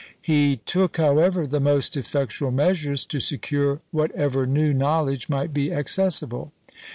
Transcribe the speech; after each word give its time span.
He 0.19 0.57
took, 0.65 0.97
however, 0.97 1.45
the 1.45 1.59
most 1.59 1.95
effectual 1.95 2.49
measures 2.49 3.05
to 3.05 3.19
secure 3.19 3.81
whatever 3.91 4.47
new 4.47 4.73
knowledge 4.73 5.29
might 5.29 5.53
be 5.53 5.71
accessible. 5.71 6.51